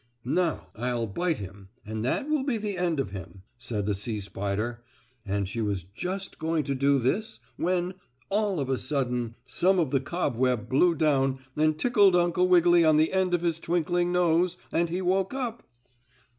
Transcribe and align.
"Now, 0.25 0.69
I'll 0.75 1.05
bite 1.05 1.37
him 1.37 1.69
and 1.85 2.03
that 2.03 2.27
will 2.27 2.43
be 2.43 2.57
the 2.57 2.75
end 2.75 2.99
of 2.99 3.11
him," 3.11 3.43
said 3.59 3.85
the 3.85 3.93
sea 3.93 4.19
spider, 4.19 4.83
and 5.27 5.47
she 5.47 5.61
was 5.61 5.83
just 5.83 6.39
going 6.39 6.63
to 6.63 6.73
do 6.73 6.97
this 6.97 7.39
when, 7.55 7.93
all 8.27 8.59
of 8.59 8.67
a 8.67 8.79
sudden, 8.79 9.35
some 9.45 9.77
of 9.77 9.91
the 9.91 9.99
cobweb 10.01 10.67
blew 10.67 10.95
down 10.95 11.37
and 11.55 11.77
tickled 11.77 12.15
Uncle 12.15 12.47
Wiggily 12.47 12.83
on 12.83 12.97
the 12.97 13.13
end 13.13 13.35
of 13.35 13.43
his 13.43 13.59
twinkling 13.59 14.11
nose, 14.11 14.57
and 14.71 14.89
he 14.89 15.03
woke 15.03 15.35
up. 15.35 15.67